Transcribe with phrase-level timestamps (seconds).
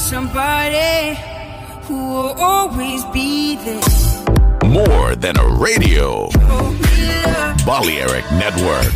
[0.00, 1.14] somebody
[1.86, 3.80] who will always be there.
[4.64, 6.28] More than a radio.
[6.48, 6.70] Oh.
[7.66, 8.94] Balearic Network.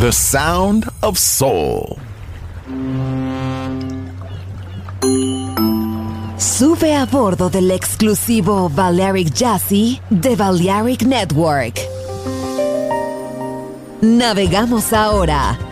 [0.00, 1.98] The sound of soul.
[6.38, 11.78] Sube a bordo del exclusivo Balearic Jazzy de Balearic Network.
[14.00, 15.71] Navegamos ahora.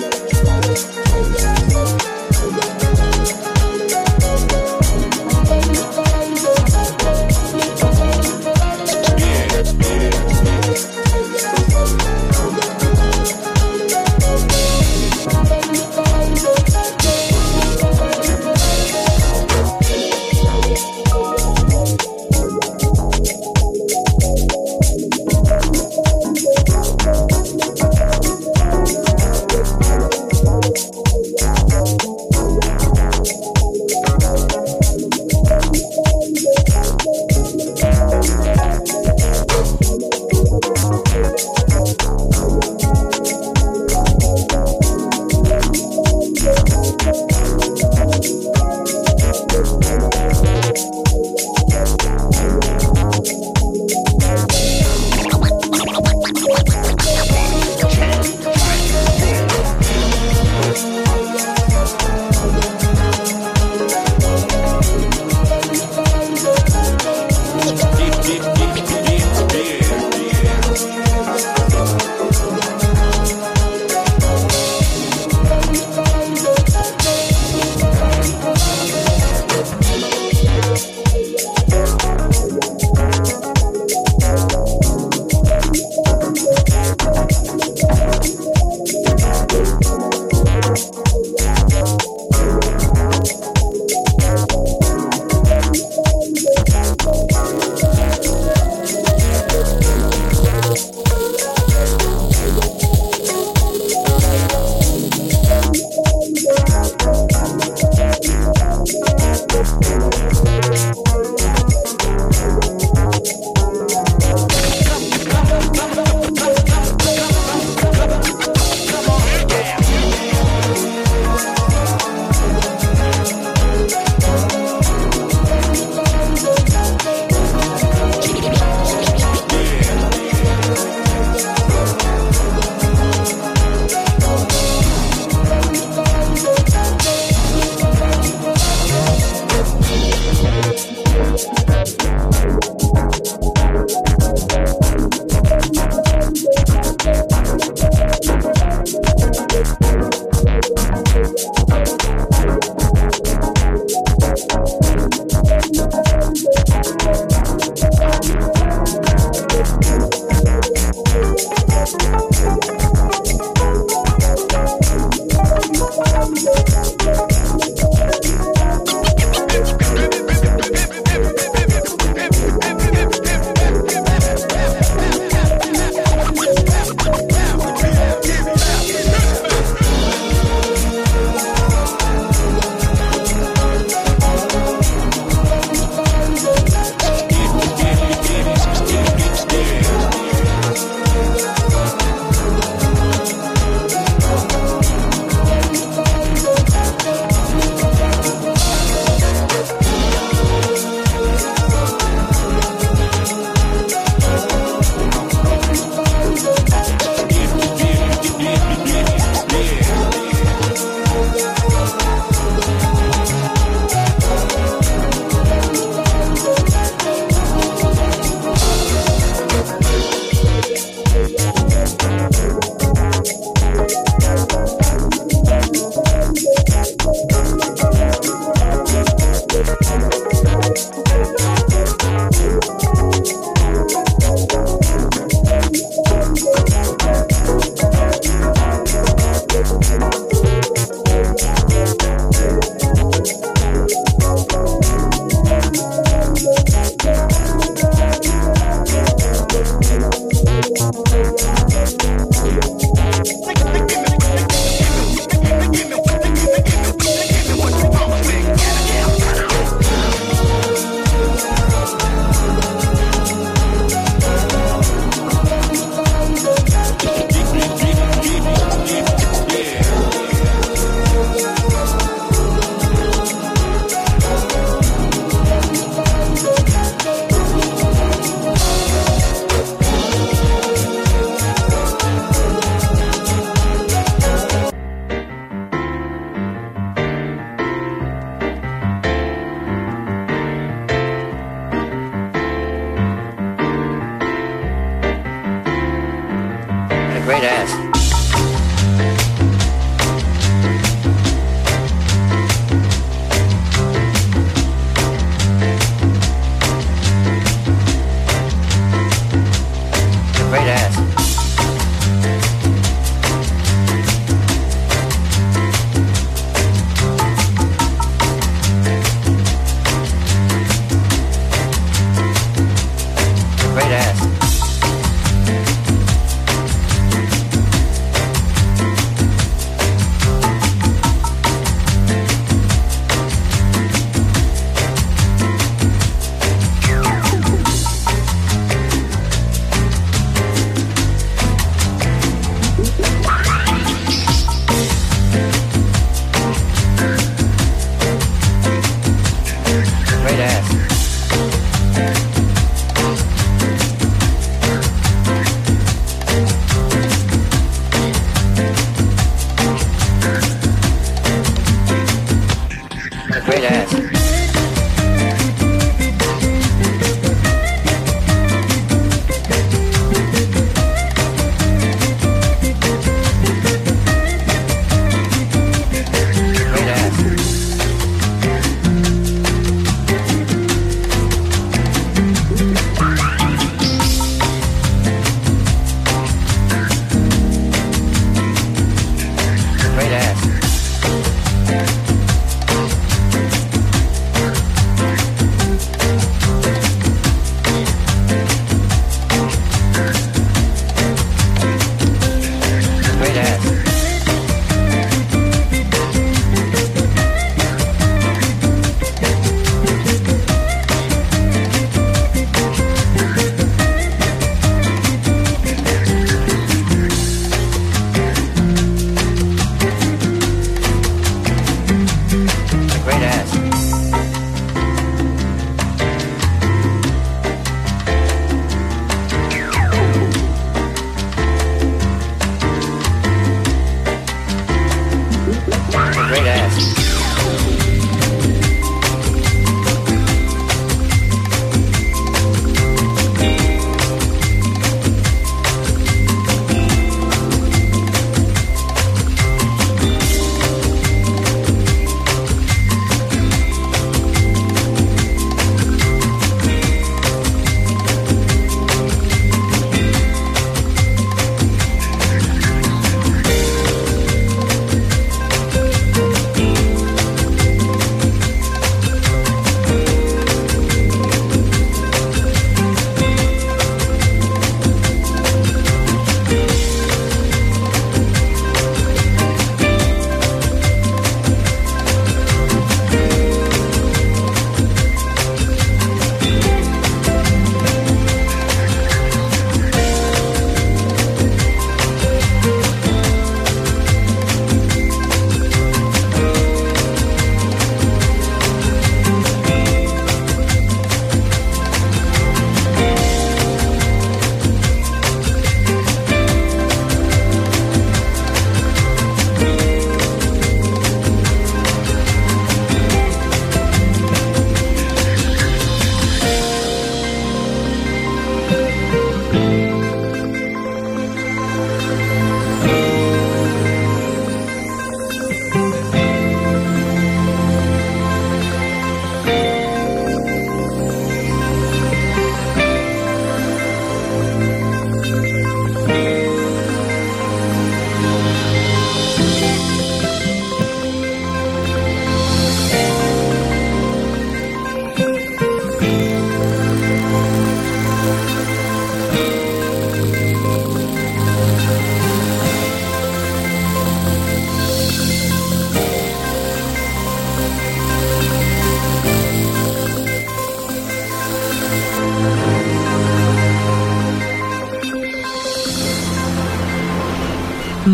[297.31, 297.90] great ass.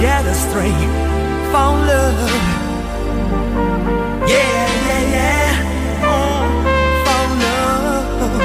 [0.00, 0.90] get us straight.
[1.52, 2.30] Found love.
[4.32, 5.50] Yeah, yeah, yeah.
[6.12, 6.40] Oh,
[7.04, 8.40] found love.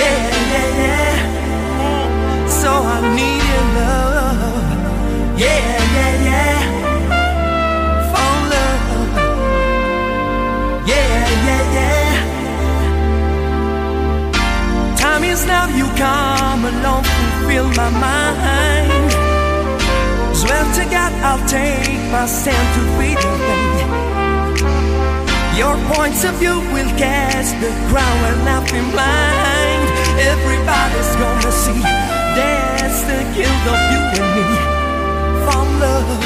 [0.00, 1.14] Yeah, yeah, yeah.
[1.86, 2.04] Oh,
[2.60, 4.66] so I need your love.
[5.44, 6.58] Yeah, yeah, yeah.
[8.12, 9.10] Found love.
[10.90, 11.12] Yeah,
[11.46, 12.10] yeah, yeah.
[14.96, 18.77] Time is now you come along, fulfill my mind
[21.48, 23.88] take my stand to read the pain.
[25.56, 29.82] Your points of view will catch the crowd and I'll be blind.
[30.32, 31.80] Everybody's gonna see
[32.36, 34.44] that's the guilt of you and me.
[35.44, 36.22] From love,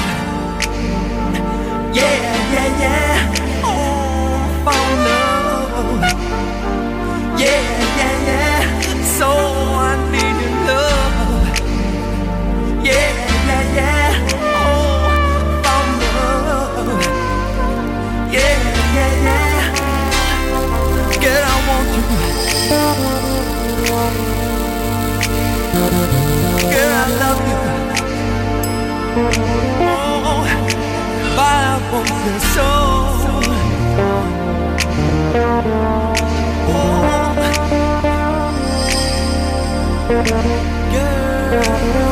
[1.94, 2.18] yeah,
[2.54, 3.62] yeah, yeah.
[3.62, 6.02] Oh, from love,
[7.38, 7.62] yeah,
[7.98, 9.04] yeah, yeah.
[9.18, 9.51] So.
[26.72, 27.58] Girl, I love you.
[29.84, 30.42] Oh,
[31.36, 33.42] but I want your soul.
[36.68, 37.34] Oh,
[40.92, 42.11] girl.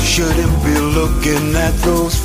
[0.00, 2.15] Shouldn't be looking at those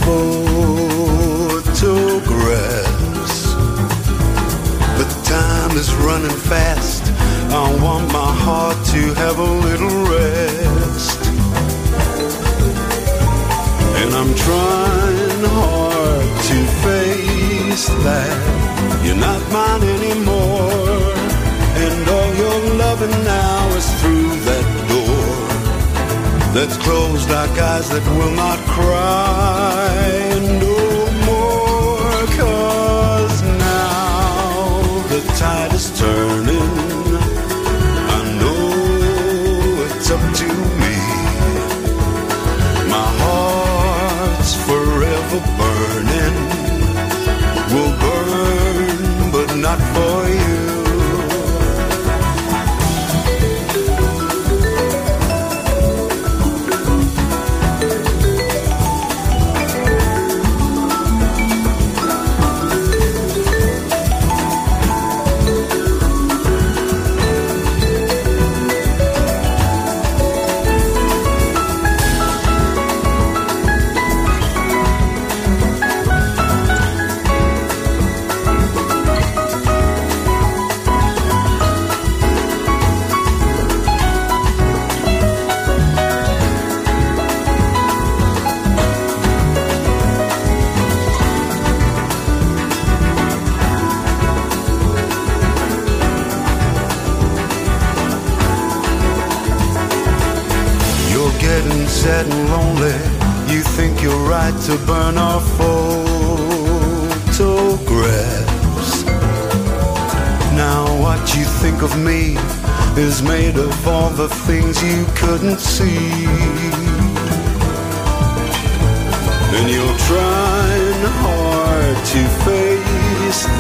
[27.92, 28.31] that will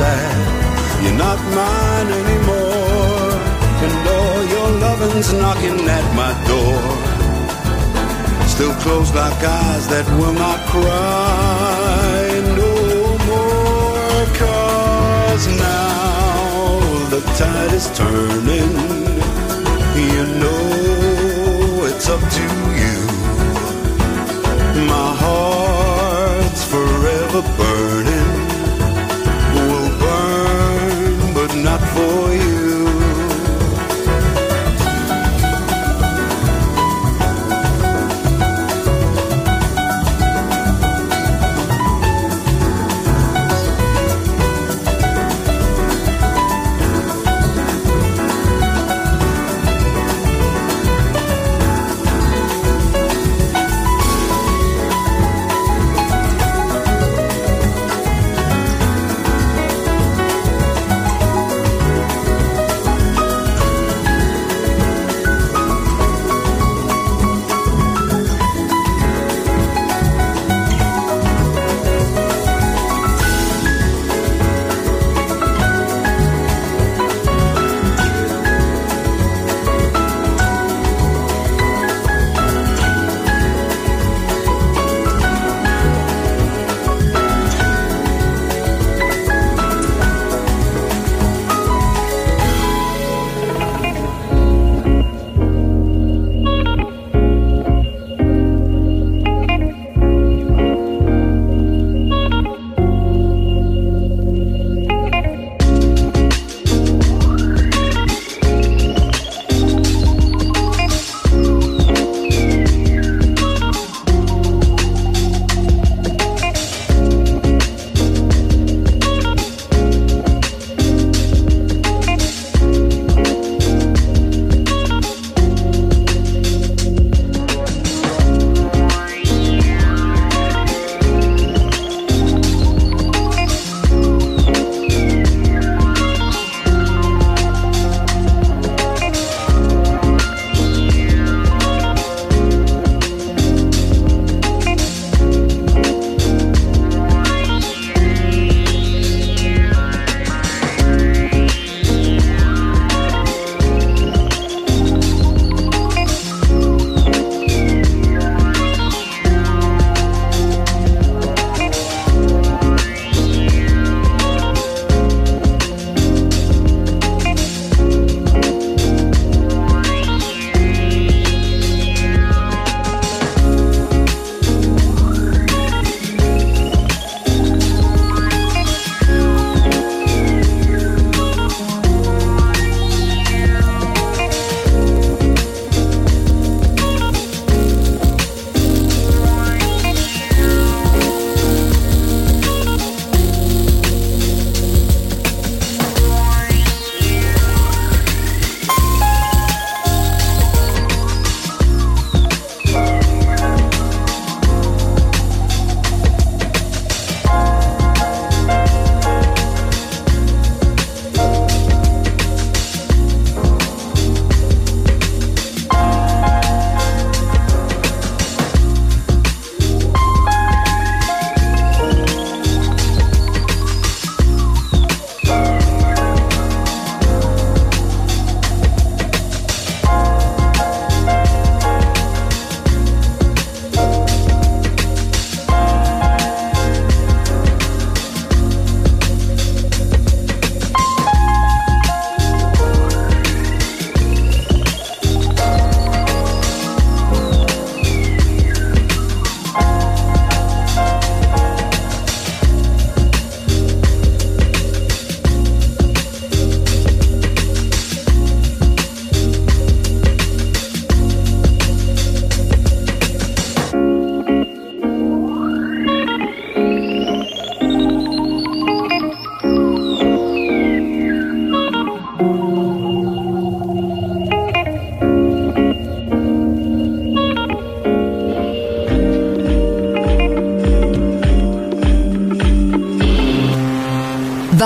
[0.02, 0.62] that
[1.04, 3.32] you're not mine anymore.
[3.86, 6.82] And all your loving's knocking at my door.
[8.54, 12.22] Still closed like eyes that will not cry
[12.62, 12.74] no
[13.30, 14.22] more.
[14.44, 16.80] Cause now
[17.14, 18.74] the tide is turning.
[20.10, 22.46] You know it's up to
[22.82, 22.98] you.
[24.94, 28.11] My heart's forever burning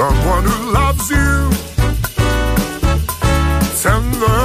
[0.00, 1.50] someone who loves you
[3.82, 4.40] tender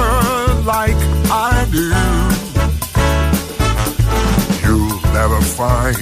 [0.74, 1.00] like
[1.32, 1.88] I do.
[4.62, 5.96] You'll never find,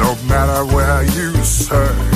[0.00, 2.13] no matter where you search.